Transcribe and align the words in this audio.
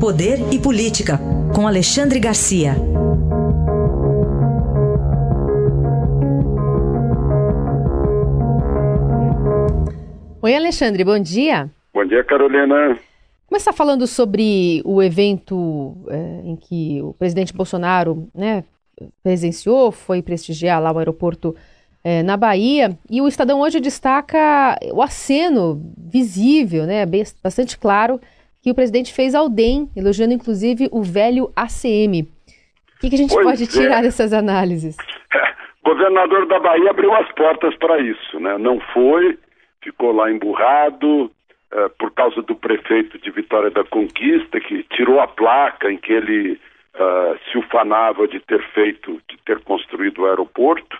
Poder 0.00 0.38
e 0.52 0.60
Política, 0.60 1.18
com 1.52 1.66
Alexandre 1.66 2.20
Garcia. 2.20 2.76
Oi, 10.40 10.54
Alexandre, 10.54 11.02
bom 11.02 11.18
dia. 11.18 11.68
Bom 11.92 12.04
dia, 12.04 12.22
Carolina. 12.22 12.96
Começar 13.48 13.72
falando 13.72 14.06
sobre 14.06 14.80
o 14.84 15.02
evento 15.02 15.96
é, 16.08 16.42
em 16.44 16.54
que 16.54 17.02
o 17.02 17.12
presidente 17.14 17.52
Bolsonaro 17.52 18.28
né, 18.32 18.62
presenciou, 19.20 19.90
foi 19.90 20.22
prestigiar 20.22 20.80
lá 20.80 20.92
o 20.92 20.98
aeroporto 20.98 21.56
é, 22.04 22.22
na 22.22 22.36
Bahia. 22.36 22.96
E 23.10 23.20
o 23.20 23.26
Estadão 23.26 23.58
hoje 23.60 23.80
destaca 23.80 24.78
o 24.92 25.02
aceno 25.02 25.92
visível, 25.96 26.86
né, 26.86 27.04
bastante 27.42 27.76
claro, 27.76 28.20
que 28.68 28.72
o 28.72 28.74
presidente 28.74 29.14
fez 29.14 29.34
ao 29.34 29.48
DEM, 29.48 29.88
elogiando 29.96 30.34
inclusive 30.34 30.88
o 30.92 31.02
velho 31.02 31.50
ACM. 31.56 32.28
O 32.96 33.00
que, 33.00 33.08
que 33.08 33.14
a 33.14 33.18
gente 33.18 33.32
Pois 33.32 33.46
pode 33.46 33.64
é. 33.64 33.66
tirar 33.66 34.02
dessas 34.02 34.32
análises? 34.32 34.96
O 35.82 35.88
governador 35.88 36.46
da 36.46 36.58
Bahia 36.58 36.90
abriu 36.90 37.14
as 37.14 37.30
portas 37.32 37.74
para 37.76 37.98
isso, 37.98 38.38
né? 38.38 38.58
Não 38.58 38.78
foi, 38.92 39.38
ficou 39.82 40.12
lá 40.12 40.30
emburrado 40.30 41.30
eh, 41.72 41.88
por 41.98 42.10
causa 42.12 42.42
do 42.42 42.54
prefeito 42.54 43.18
de 43.18 43.30
Vitória 43.30 43.70
da 43.70 43.84
Conquista, 43.84 44.60
que 44.60 44.82
tirou 44.94 45.18
a 45.20 45.28
placa 45.28 45.90
em 45.90 45.96
que 45.96 46.12
ele 46.12 46.60
ah, 46.94 47.36
se 47.50 47.56
ufanava 47.56 48.28
de 48.28 48.40
ter 48.40 48.62
feito, 48.74 49.18
de 49.30 49.38
ter 49.46 49.60
construído 49.60 50.22
o 50.22 50.26
aeroporto, 50.26 50.98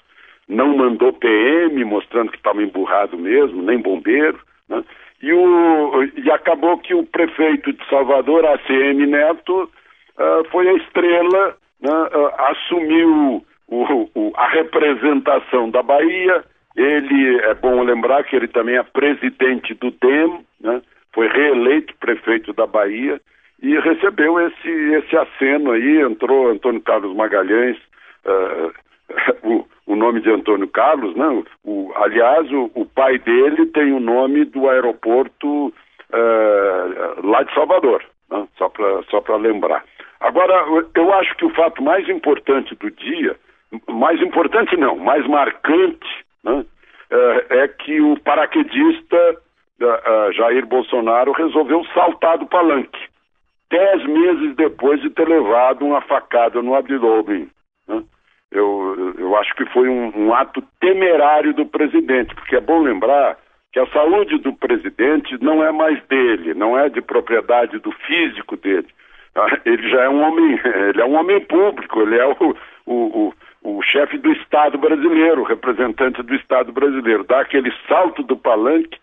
não 0.49 0.75
mandou 0.75 1.13
PM, 1.13 1.85
mostrando 1.85 2.31
que 2.31 2.39
estava 2.39 2.63
emburrado 2.63 3.19
mesmo, 3.19 3.61
nem 3.61 3.79
bombeiro, 3.79 4.39
né? 4.69 4.83
E, 5.23 5.33
o, 5.33 6.05
e 6.17 6.31
acabou 6.31 6.79
que 6.79 6.95
o 6.95 7.05
prefeito 7.05 7.73
de 7.73 7.89
Salvador, 7.89 8.45
ACM 8.47 9.07
Neto, 9.07 9.69
ah, 10.17 10.43
foi 10.51 10.69
a 10.69 10.75
estrela, 10.75 11.57
né? 11.81 11.91
Ah, 11.91 12.51
assumiu 12.53 13.45
o- 13.69 14.09
o- 14.15 14.33
a 14.37 14.49
representação 14.49 15.71
da 15.71 15.83
Bahia. 15.83 16.45
Ele, 16.77 17.39
é 17.41 17.55
bom 17.55 17.83
lembrar 17.83 18.23
que 18.25 18.37
ele 18.37 18.47
também 18.49 18.77
é 18.77 18.83
presidente 18.83 19.75
do 19.75 19.91
DEM, 19.91 20.45
né? 20.61 20.81
foi 21.13 21.27
reeleito 21.29 21.95
prefeito 21.99 22.53
da 22.53 22.67
Bahia 22.67 23.21
e 23.61 23.77
recebeu 23.81 24.39
esse, 24.41 24.69
esse 24.71 25.17
aceno 25.17 25.73
aí. 25.73 26.01
Entrou 26.01 26.49
Antônio 26.49 26.81
Carlos 26.81 27.17
Magalhães, 27.17 27.77
ah, 28.25 28.71
o, 29.43 29.67
o 29.89 29.97
nome 29.97 30.21
de 30.21 30.31
Antônio 30.31 30.69
Carlos, 30.69 31.17
né? 31.17 31.43
O, 31.65 31.93
aliás, 31.97 32.51
o, 32.53 32.71
o 32.75 32.87
pai 32.87 33.19
dele 33.19 33.67
tem 33.67 33.93
o 33.93 33.99
nome 33.99 34.45
do 34.45 34.69
aeroporto 34.69 35.73
ah, 36.13 37.15
lá 37.25 37.43
de 37.43 37.53
Salvador, 37.55 38.05
né? 38.31 38.47
só 38.57 38.69
para 38.69 39.03
só 39.11 39.37
lembrar. 39.37 39.85
Agora, 40.21 40.65
eu 40.95 41.13
acho 41.15 41.35
que 41.37 41.45
o 41.45 41.55
fato 41.55 41.83
mais 41.83 42.09
importante 42.09 42.75
do 42.75 42.91
dia, 42.91 43.37
mais 43.89 44.21
importante 44.21 44.77
não, 44.77 44.97
mais 44.97 45.27
marcante, 45.27 46.25
né? 46.43 46.65
eh, 47.11 47.47
é 47.51 47.69
que 47.69 48.01
o 48.01 48.19
paraquedista 48.21 49.17
eh, 49.81 50.03
eh, 50.05 50.33
Jair 50.33 50.67
Bolsonaro 50.67 51.33
resolveu 51.33 51.85
saltar 51.95 52.39
do 52.39 52.47
palanque, 52.47 52.99
dez 53.71 54.05
meses 54.07 54.57
depois 54.57 55.01
de 55.03 55.11
ter 55.11 55.29
levado 55.29 55.85
uma 55.85 56.01
facada 56.01 56.61
no 56.63 56.75
abdômen. 56.75 57.49
né? 57.87 58.03
Eu, 58.51 59.15
eu 59.19 59.37
acho 59.37 59.55
que 59.55 59.67
foi 59.67 59.89
um, 59.89 60.13
um 60.17 60.35
ato 60.35 60.63
temerário 60.81 61.53
do 61.53 61.67
presidente, 61.67 62.35
porque 62.35 62.57
é 62.57 62.61
bom 62.61 62.81
lembrar 62.81 63.37
que 63.73 63.79
a 63.79 63.87
saúde 63.89 64.39
do 64.39 64.53
presidente 64.55 65.37
não 65.43 65.63
é 65.63 65.71
mais 65.71 66.03
dele, 66.07 66.55
não 66.55 66.79
é 66.79 66.89
de 66.89 67.03
propriedade 67.03 67.79
do 67.79 67.93
físico 67.93 68.57
dele. 68.57 68.89
Ah, 69.35 69.59
Ele 69.65 69.89
já 69.89 70.05
é 70.05 70.09
um 70.09 70.23
homem, 70.23 70.59
ele 70.89 71.01
é 71.01 71.05
um 71.05 71.15
homem 71.15 71.41
público, 71.41 72.01
ele 72.01 72.17
é 72.17 72.27
o, 72.27 72.57
o, 72.87 73.33
o, 73.63 73.79
o 73.79 73.83
chefe 73.83 74.17
do 74.19 74.33
Estado 74.33 74.79
brasileiro, 74.79 75.43
representante 75.43 76.23
do 76.23 76.35
Estado 76.35 76.73
brasileiro. 76.73 77.25
Dá 77.25 77.41
aquele 77.41 77.73
salto 77.87 78.23
do 78.23 78.37
palanque, 78.37 78.99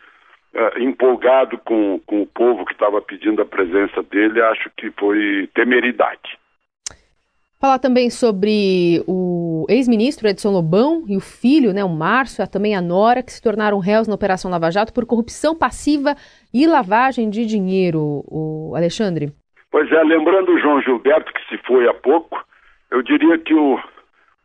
ah, 0.55 0.73
empolgado 0.79 1.57
com, 1.59 2.01
com 2.05 2.23
o 2.23 2.27
povo 2.27 2.65
que 2.65 2.73
estava 2.73 2.99
pedindo 3.01 3.41
a 3.41 3.45
presença 3.45 4.01
dele, 4.01 4.41
acho 4.41 4.71
que 4.75 4.89
foi 4.91 5.47
temeridade. 5.53 6.39
Falar 7.59 7.79
também 7.79 8.09
sobre 8.09 9.03
o 9.07 9.34
ex-ministro 9.69 10.27
Edson 10.27 10.51
Lobão 10.51 11.03
e 11.07 11.15
o 11.17 11.19
filho, 11.19 11.73
né, 11.73 11.83
o 11.83 11.89
Márcio, 11.89 12.43
e 12.43 12.47
também 12.47 12.75
a 12.75 12.81
Nora, 12.81 13.23
que 13.23 13.31
se 13.31 13.41
tornaram 13.41 13.79
réus 13.79 14.07
na 14.07 14.15
Operação 14.15 14.49
Lava 14.51 14.71
Jato 14.71 14.93
por 14.93 15.05
corrupção 15.05 15.55
passiva 15.55 16.15
e 16.53 16.65
lavagem 16.67 17.29
de 17.29 17.45
dinheiro, 17.45 18.23
o 18.27 18.73
Alexandre. 18.75 19.31
Pois 19.71 19.91
é, 19.91 20.03
lembrando 20.03 20.51
o 20.53 20.59
João 20.59 20.81
Gilberto, 20.81 21.31
que 21.33 21.41
se 21.49 21.57
foi 21.65 21.87
há 21.87 21.93
pouco, 21.93 22.43
eu 22.91 23.01
diria 23.01 23.37
que 23.37 23.53
o, 23.53 23.79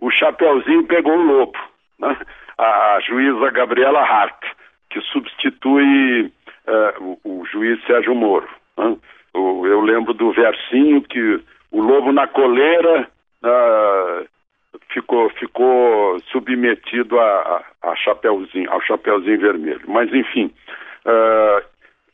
o 0.00 0.10
Chapeuzinho 0.10 0.84
pegou 0.86 1.12
o 1.16 1.22
lobo, 1.22 1.58
né? 1.98 2.16
a, 2.58 2.96
a 2.96 3.00
juíza 3.00 3.50
Gabriela 3.50 4.00
Hart, 4.00 4.42
que 4.90 5.00
substitui 5.02 6.32
eh, 6.66 6.94
o, 7.00 7.18
o 7.24 7.44
juiz 7.46 7.80
Sérgio 7.86 8.14
Moro. 8.14 8.48
né? 8.76 8.96
O- 9.34 9.64
eu 9.66 9.80
lembro 9.80 10.12
do 10.12 10.32
versinho 10.32 11.00
que 11.02 11.40
o 11.70 11.80
lobo 11.80 12.10
na 12.12 12.26
coleira 12.26 13.08
ah, 13.44 14.22
ficou, 14.92 15.28
ficou 15.30 16.20
submetido 16.30 17.18
a, 17.18 17.64
a, 17.82 17.96
Chapeuzinho, 17.96 18.70
ao 18.70 18.80
Chapeuzinho 18.82 19.40
Vermelho. 19.40 19.82
Mas, 19.86 20.12
enfim, 20.12 20.52
ah, 21.04 21.62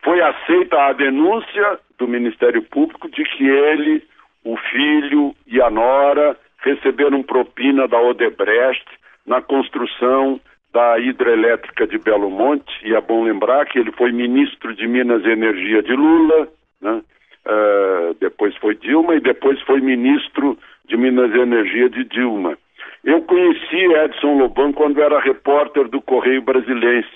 foi 0.03 0.21
aceita 0.21 0.77
a 0.81 0.93
denúncia 0.93 1.79
do 1.99 2.07
Ministério 2.07 2.63
Público 2.63 3.09
de 3.09 3.25
que 3.25 3.49
ele, 3.49 4.03
o 4.45 4.57
filho 4.57 5.35
e 5.47 5.61
a 5.61 5.71
nora 5.71 6.37
receberam 6.59 7.23
propina 7.23 7.89
da 7.89 8.01
Odebrecht 8.01 8.87
na 9.27 9.41
construção 9.41 10.41
da 10.73 10.99
hidrelétrica 10.99 11.87
de 11.87 11.99
Belo 11.99 12.31
Monte, 12.31 12.71
e 12.85 12.95
é 12.95 13.01
bom 13.01 13.25
lembrar 13.25 13.65
que 13.67 13.79
ele 13.79 13.91
foi 13.93 14.13
ministro 14.13 14.75
de 14.75 14.87
Minas 14.87 15.25
e 15.25 15.31
Energia 15.31 15.83
de 15.83 15.95
Lula, 15.95 16.49
né? 16.81 17.03
Ah, 17.47 18.15
depois 18.21 18.57
foi 18.57 18.75
Dilma 18.75 19.15
e 19.15 19.21
depois 19.21 19.61
foi 19.63 19.81
ministro 19.81 20.59
de 20.87 20.97
Minas 20.97 21.33
e 21.35 21.39
Energia 21.39 21.89
de 21.89 22.05
Dilma. 22.05 22.57
Eu 23.05 23.23
conheci 23.23 23.77
Edson 23.77 24.39
Lobão 24.39 24.73
quando 24.73 25.01
era 25.01 25.21
repórter 25.21 25.89
do 25.89 26.01
Correio 26.01 26.43
Brasilense. 26.43 27.09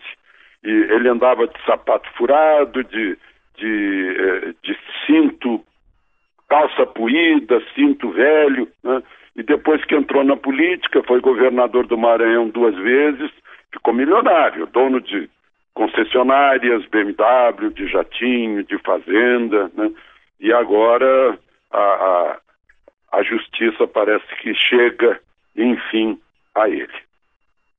E 0.62 0.70
ele 0.70 1.08
andava 1.08 1.46
de 1.46 1.64
sapato 1.64 2.08
furado, 2.16 2.84
de, 2.84 3.18
de, 3.56 4.16
eh, 4.18 4.54
de 4.62 4.78
cinto, 5.06 5.64
calça 6.48 6.86
puída, 6.86 7.62
cinto 7.74 8.10
velho, 8.10 8.68
né? 8.84 9.02
e 9.36 9.42
depois 9.42 9.84
que 9.84 9.94
entrou 9.94 10.22
na 10.22 10.36
política, 10.36 11.02
foi 11.04 11.20
governador 11.20 11.86
do 11.86 11.96
Maranhão 11.96 12.48
duas 12.48 12.76
vezes, 12.76 13.30
ficou 13.72 13.94
milionário, 13.94 14.66
dono 14.66 15.00
de 15.00 15.30
concessionárias, 15.74 16.84
BMW, 16.86 17.70
de 17.72 17.86
jatinho, 17.86 18.62
de 18.64 18.76
fazenda, 18.78 19.70
né? 19.74 19.90
e 20.40 20.52
agora 20.52 21.38
a, 21.72 21.78
a, 21.78 22.38
a 23.12 23.22
justiça 23.22 23.86
parece 23.86 24.26
que 24.42 24.54
chega, 24.54 25.20
enfim, 25.56 26.18
a 26.54 26.68
ele. 26.68 26.88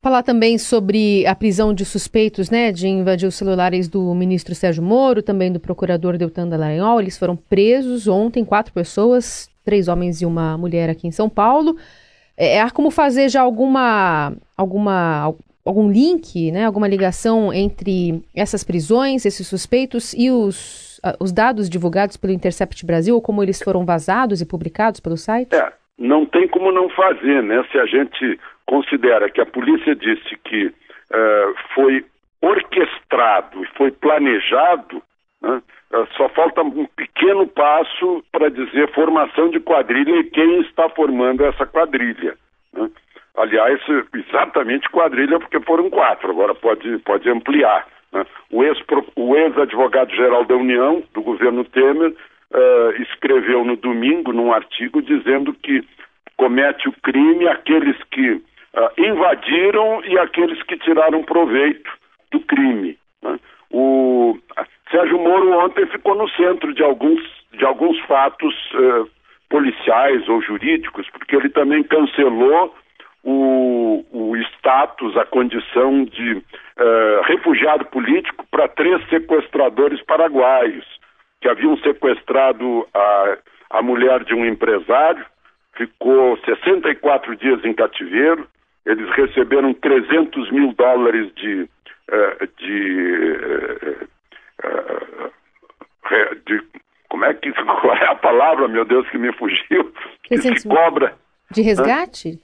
Falar 0.02 0.24
também 0.24 0.58
sobre 0.58 1.28
a 1.28 1.36
prisão 1.36 1.74
de 1.74 1.86
suspeitos, 1.86 2.50
né, 2.50 2.72
de 2.72 2.88
invadir 2.88 3.28
os 3.28 3.36
celulares 3.36 3.88
do 3.88 4.14
ministro 4.16 4.56
Sérgio 4.56 4.82
Moro, 4.82 5.22
também 5.22 5.52
do 5.52 5.60
procurador 5.60 6.18
Deltan 6.18 6.48
Dallagnol. 6.48 7.00
Eles 7.00 7.20
foram 7.20 7.36
presos 7.36 8.08
ontem, 8.08 8.44
quatro 8.44 8.74
pessoas, 8.74 9.48
três 9.64 9.88
homens 9.88 10.22
e 10.22 10.26
uma 10.26 10.58
mulher 10.58 10.90
aqui 10.90 11.08
em 11.08 11.12
São 11.12 11.30
Paulo. 11.30 11.78
É, 12.36 12.60
há 12.60 12.72
como 12.72 12.90
fazer 12.90 13.30
já 13.30 13.42
alguma, 13.42 14.34
alguma, 14.58 15.36
algum 15.66 15.92
link, 15.92 16.52
né, 16.52 16.66
alguma 16.66 16.88
ligação 16.88 17.54
entre 17.54 18.24
essas 18.36 18.64
prisões, 18.64 19.26
esses 19.26 19.48
suspeitos 19.48 20.14
e 20.14 20.32
os, 20.32 21.00
ah, 21.04 21.16
os 21.20 21.32
dados 21.32 21.70
divulgados 21.70 22.18
pelo 22.18 22.34
Intercept 22.34 22.86
Brasil, 22.86 23.16
ou 23.16 23.22
como 23.22 23.44
eles 23.44 23.62
foram 23.62 23.86
vazados 23.86 24.42
e 24.42 24.46
publicados 24.46 25.00
pelo 25.00 25.18
site? 25.18 25.54
É, 25.56 25.72
não 25.98 26.26
tem 26.26 26.48
como 26.48 26.72
não 26.72 26.90
fazer, 26.90 27.44
né? 27.44 27.64
Se 27.72 27.78
a 27.78 27.86
gente 27.86 28.40
considera 28.66 29.30
que 29.30 29.42
a 29.42 29.46
polícia 29.46 29.96
disse 29.96 30.36
que 30.44 30.74
eh, 31.14 31.54
foi 31.76 32.06
orquestrado 32.42 33.64
e 33.64 33.68
foi 33.78 33.92
planejado, 33.92 35.02
né? 35.42 35.62
Eh, 35.94 36.06
só 36.16 36.30
falta 36.30 36.62
um 36.62 36.86
pequeno 36.96 37.46
passo 37.48 38.24
para 38.32 38.50
dizer 38.50 38.92
formação 38.94 39.50
de 39.50 39.60
quadrilha 39.60 40.16
e 40.20 40.24
quem 40.24 40.62
está 40.62 40.90
formando 40.90 41.44
essa 41.46 41.66
quadrilha. 41.66 42.36
Aliás, 43.42 43.82
exatamente 44.14 44.88
quadrilha 44.90 45.40
porque 45.40 45.60
foram 45.62 45.90
quatro, 45.90 46.30
agora 46.30 46.54
pode, 46.54 47.00
pode 47.00 47.28
ampliar. 47.28 47.88
né? 48.14 48.24
O 48.52 48.64
ex-advogado-geral 49.36 50.46
da 50.46 50.56
União, 50.56 51.02
do 51.12 51.24
governo 51.24 51.66
Temer, 51.66 52.14
eh, 52.54 52.96
escreveu 53.00 53.66
no 53.66 53.76
domingo, 53.76 54.32
num 54.32 54.54
artigo, 54.54 55.02
dizendo 55.02 55.54
que 55.54 55.84
comete 56.38 56.88
o 56.88 56.94
crime 57.02 57.48
aqueles 57.48 57.96
que 58.12 58.44
ah, 58.76 58.92
invadiram 58.98 60.04
e 60.06 60.20
aqueles 60.20 60.62
que 60.64 60.78
tiraram 60.78 61.24
proveito 61.24 61.92
do 62.32 62.40
crime. 62.42 62.98
né? 63.24 63.40
O 63.72 64.38
Sérgio 64.92 65.18
Moro 65.18 65.52
ontem 65.60 65.88
ficou 65.88 66.14
no 66.14 66.30
centro 66.30 66.74
de 66.74 66.84
alguns, 66.84 67.22
de 67.54 67.66
alguns 67.66 68.00
fatos 68.02 68.54
uh, 68.74 69.10
policiais 69.50 70.28
ou 70.28 70.42
jurídicos, 70.42 71.10
porque 71.10 71.36
ele 71.36 71.50
também 71.50 71.84
cancelou 71.84 72.76
o, 73.24 74.04
o 74.12 74.38
status, 74.38 75.16
a 75.18 75.26
condição 75.26 76.04
de 76.06 76.34
uh, 76.34 77.22
refugiado 77.26 77.86
político 77.86 78.46
para 78.50 78.68
três 78.68 79.08
sequestradores 79.10 80.02
paraguaios 80.04 80.86
que 81.40 81.50
haviam 81.50 81.78
sequestrado 81.78 82.88
a, 82.94 83.38
a 83.72 83.82
mulher 83.82 84.24
de 84.24 84.34
um 84.34 84.46
empresário, 84.46 85.26
ficou 85.76 86.38
64 86.46 87.36
dias 87.36 87.64
em 87.66 87.74
cativeiro, 87.74 88.48
eles 88.86 89.10
receberam 89.12 89.74
300 89.74 90.52
mil 90.52 90.74
dólares 90.74 91.34
de, 91.36 91.62
uh, 91.64 92.48
de, 92.58 93.98
uh, 94.64 94.92
de, 96.46 96.64
como 97.10 97.26
é 97.26 97.34
que 97.34 97.52
qual 97.64 97.96
é 97.96 98.08
a 98.08 98.16
palavra, 98.16 98.68
meu 98.68 98.86
Deus, 98.86 99.08
que 99.10 99.18
me 99.18 99.32
fugiu, 99.34 99.94
que 100.24 100.38
se 100.38 100.68
cobra. 100.68 101.16
De 101.52 101.62
resgate? 101.62 102.40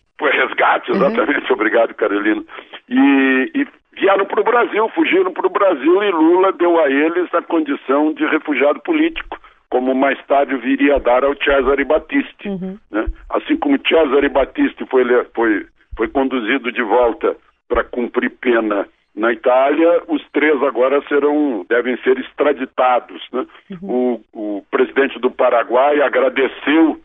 Resgate, 0.77 0.91
exatamente, 0.91 1.49
uhum. 1.49 1.53
obrigado, 1.55 1.93
Carolina. 1.93 2.43
E, 2.89 3.51
e 3.55 3.67
vieram 3.93 4.25
para 4.25 4.41
o 4.41 4.43
Brasil, 4.43 4.89
fugiram 4.89 5.31
para 5.31 5.47
o 5.47 5.51
Brasil 5.51 6.03
e 6.03 6.11
Lula 6.11 6.51
deu 6.53 6.79
a 6.79 6.89
eles 6.89 7.33
a 7.33 7.41
condição 7.41 8.13
de 8.13 8.25
refugiado 8.25 8.79
político, 8.81 9.39
como 9.69 9.93
mais 9.93 10.23
tarde 10.25 10.55
viria 10.57 10.95
a 10.95 10.99
dar 10.99 11.23
ao 11.23 11.35
Cesare 11.37 11.83
Battisti. 11.83 12.49
Uhum. 12.49 12.77
Né? 12.91 13.05
Assim 13.29 13.57
como 13.57 13.79
Cesare 13.85 14.29
Battisti 14.29 14.85
foi, 14.85 15.03
foi, 15.33 15.65
foi 15.95 16.07
conduzido 16.07 16.71
de 16.71 16.81
volta 16.81 17.35
para 17.67 17.83
cumprir 17.83 18.29
pena 18.29 18.87
na 19.13 19.33
Itália, 19.33 20.03
os 20.07 20.23
três 20.31 20.61
agora 20.61 21.01
serão, 21.09 21.65
devem 21.67 21.97
ser 22.03 22.19
extraditados. 22.19 23.19
Né? 23.33 23.47
Uhum. 23.71 24.21
O, 24.31 24.57
o 24.57 24.65
presidente 24.69 25.19
do 25.19 25.31
Paraguai 25.31 25.99
agradeceu 26.01 27.01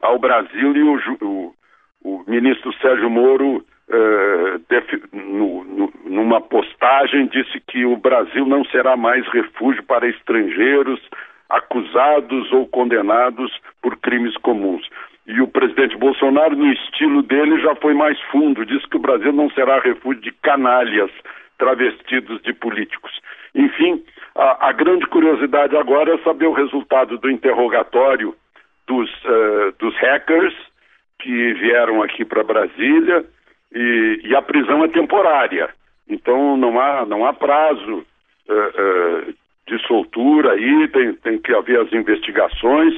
ao 0.00 0.18
Brasil 0.20 0.76
e 0.76 0.82
o, 0.82 0.96
o, 1.20 1.54
o 2.04 2.22
ministro 2.26 2.72
Sérgio 2.80 3.10
Moro 3.10 3.64
Uh, 3.92 4.62
no, 5.12 5.64
no, 5.64 5.92
numa 6.04 6.40
postagem, 6.40 7.26
disse 7.26 7.58
que 7.66 7.84
o 7.84 7.96
Brasil 7.96 8.46
não 8.46 8.64
será 8.66 8.96
mais 8.96 9.26
refúgio 9.26 9.82
para 9.82 10.06
estrangeiros 10.06 11.00
acusados 11.48 12.52
ou 12.52 12.68
condenados 12.68 13.52
por 13.82 13.96
crimes 13.96 14.36
comuns. 14.36 14.88
E 15.26 15.40
o 15.40 15.48
presidente 15.48 15.96
Bolsonaro, 15.96 16.56
no 16.56 16.72
estilo 16.72 17.22
dele, 17.22 17.60
já 17.60 17.74
foi 17.74 17.92
mais 17.92 18.18
fundo, 18.30 18.64
disse 18.64 18.88
que 18.88 18.96
o 18.96 19.00
Brasil 19.00 19.32
não 19.32 19.50
será 19.50 19.80
refúgio 19.80 20.22
de 20.22 20.32
canalhas 20.32 21.10
travestidos 21.58 22.40
de 22.42 22.52
políticos. 22.52 23.20
Enfim, 23.54 24.02
a, 24.34 24.68
a 24.68 24.72
grande 24.72 25.06
curiosidade 25.06 25.76
agora 25.76 26.14
é 26.14 26.18
saber 26.18 26.46
o 26.46 26.52
resultado 26.52 27.18
do 27.18 27.30
interrogatório 27.30 28.34
dos, 28.86 29.10
uh, 29.24 29.72
dos 29.78 29.94
hackers 29.96 30.54
que 31.20 31.52
vieram 31.54 32.02
aqui 32.02 32.24
para 32.24 32.44
Brasília 32.44 33.24
e, 33.72 34.20
e, 34.24 34.34
a 34.34 34.42
prisão 34.42 34.84
é 34.84 34.88
temporária. 34.88 35.70
Então 36.08 36.56
não 36.56 36.80
há, 36.80 37.06
não 37.06 37.24
há 37.24 37.32
prazo 37.32 38.04
uh, 38.48 39.34
de 39.66 39.78
soltura 39.86 40.52
aí, 40.52 40.88
tem, 40.88 41.14
tem 41.14 41.38
que 41.38 41.54
haver 41.54 41.80
as 41.80 41.92
investigações. 41.92 42.94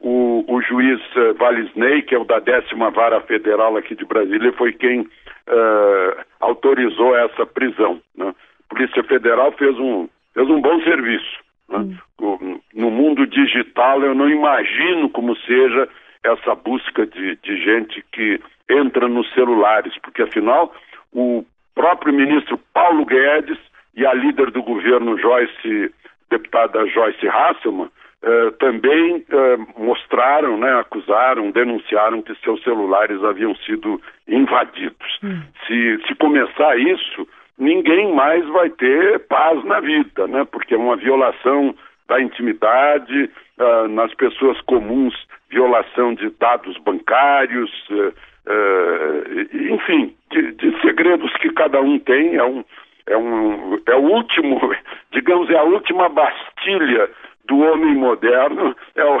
O, 0.00 0.44
o 0.48 0.60
juiz 0.62 1.00
uh, 1.16 1.34
Valisney, 1.34 2.02
que 2.02 2.14
é 2.14 2.18
o 2.18 2.24
da 2.24 2.40
décima 2.40 2.90
vara 2.90 3.20
federal 3.20 3.76
aqui 3.76 3.94
de 3.94 4.04
Brasília, 4.04 4.52
foi 4.52 4.72
quem 4.72 5.00
uh, 5.00 6.24
autorizou 6.40 7.16
essa 7.16 7.46
prisão. 7.46 8.00
Né? 8.16 8.28
A 8.28 8.74
Polícia 8.74 9.02
Federal 9.04 9.52
fez 9.52 9.78
um, 9.78 10.08
fez 10.34 10.48
um 10.50 10.60
bom 10.60 10.80
serviço. 10.82 11.38
Né? 11.68 11.78
Hum. 11.78 12.60
No 12.74 12.90
mundo 12.90 13.26
digital, 13.26 14.02
eu 14.02 14.14
não 14.14 14.28
imagino 14.28 15.08
como 15.10 15.36
seja 15.36 15.88
essa 16.26 16.54
busca 16.54 17.06
de, 17.06 17.36
de 17.36 17.56
gente 17.62 18.04
que 18.12 18.40
entra 18.68 19.08
nos 19.08 19.32
celulares, 19.32 19.92
porque 20.02 20.22
afinal 20.22 20.74
o 21.12 21.44
próprio 21.74 22.12
ministro 22.12 22.58
Paulo 22.72 23.04
Guedes 23.04 23.58
e 23.94 24.04
a 24.04 24.12
líder 24.12 24.50
do 24.50 24.62
governo 24.62 25.18
Joyce, 25.18 25.92
deputada 26.30 26.86
Joyce 26.86 27.28
Hasselmann, 27.28 27.90
eh, 28.22 28.50
também 28.58 29.24
eh, 29.28 29.56
mostraram, 29.78 30.58
né, 30.58 30.80
acusaram, 30.80 31.50
denunciaram 31.50 32.22
que 32.22 32.34
seus 32.42 32.62
celulares 32.62 33.22
haviam 33.22 33.54
sido 33.56 34.00
invadidos. 34.26 35.18
Hum. 35.22 35.42
Se, 35.66 35.98
se 36.06 36.14
começar 36.16 36.78
isso, 36.78 37.28
ninguém 37.58 38.12
mais 38.14 38.44
vai 38.48 38.70
ter 38.70 39.20
paz 39.28 39.62
na 39.64 39.80
vida, 39.80 40.26
né, 40.26 40.44
porque 40.50 40.74
é 40.74 40.78
uma 40.78 40.96
violação 40.96 41.74
da 42.08 42.20
intimidade, 42.20 43.30
uh, 43.58 43.88
nas 43.88 44.12
pessoas 44.14 44.60
comuns, 44.62 45.14
violação 45.50 46.14
de 46.14 46.30
dados 46.38 46.76
bancários, 46.78 47.70
uh, 47.90 48.12
uh, 48.48 49.72
enfim, 49.74 50.14
de, 50.30 50.52
de, 50.52 50.80
segredos 50.80 51.32
que 51.38 51.50
cada 51.52 51.80
um 51.80 51.98
tem, 51.98 52.36
é, 52.36 52.44
um, 52.44 52.64
é, 53.06 53.16
um, 53.16 53.80
é 53.86 53.94
o 53.94 54.02
último, 54.02 54.60
digamos, 55.12 55.50
é 55.50 55.58
a 55.58 55.64
última 55.64 56.08
bastilha 56.08 57.08
do 57.46 57.58
homem 57.58 57.94
moderno, 57.94 58.74
é 58.94 59.04
o, 59.04 59.20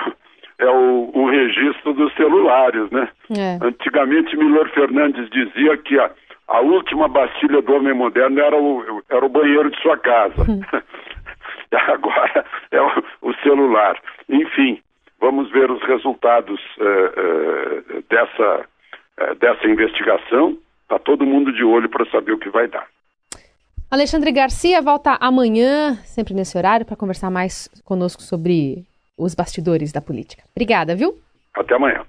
é 0.58 0.66
o, 0.68 1.10
o 1.14 1.30
registro 1.30 1.92
dos 1.92 2.12
celulares, 2.14 2.90
né? 2.90 3.08
É. 3.36 3.64
Antigamente 3.64 4.36
Milor 4.36 4.68
Fernandes 4.70 5.28
dizia 5.30 5.76
que 5.76 5.98
a, 5.98 6.10
a 6.48 6.60
última 6.60 7.08
bastilha 7.08 7.60
do 7.62 7.74
homem 7.74 7.94
moderno 7.94 8.40
era 8.40 8.56
o, 8.56 9.02
era 9.08 9.24
o 9.24 9.28
banheiro 9.28 9.70
de 9.70 9.80
sua 9.80 9.96
casa. 9.98 10.42
Hum. 10.42 10.60
agora 11.92 12.44
é 12.70 12.80
o, 12.80 13.04
o 13.22 13.34
celular. 13.42 14.00
Enfim, 14.28 14.80
vamos 15.20 15.50
ver 15.50 15.70
os 15.70 15.82
resultados 15.82 16.60
uh, 16.78 17.98
uh, 17.98 18.04
dessa, 18.08 18.66
uh, 19.20 19.34
dessa 19.36 19.66
investigação. 19.66 20.56
Está 20.82 20.98
todo 20.98 21.26
mundo 21.26 21.52
de 21.52 21.64
olho 21.64 21.88
para 21.88 22.08
saber 22.10 22.32
o 22.32 22.38
que 22.38 22.48
vai 22.48 22.68
dar. 22.68 22.86
Alexandre 23.90 24.32
Garcia 24.32 24.80
volta 24.82 25.16
amanhã, 25.20 25.94
sempre 26.04 26.34
nesse 26.34 26.56
horário, 26.56 26.86
para 26.86 26.96
conversar 26.96 27.30
mais 27.30 27.68
conosco 27.84 28.22
sobre 28.22 28.84
os 29.16 29.34
bastidores 29.34 29.92
da 29.92 30.00
política. 30.00 30.44
Obrigada, 30.54 30.94
viu? 30.94 31.14
Até 31.54 31.74
amanhã. 31.74 32.06